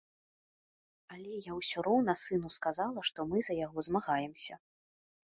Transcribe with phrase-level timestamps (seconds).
[1.15, 4.57] Але я ўсё роўна сыну сказала, што мы за яго змагаемся.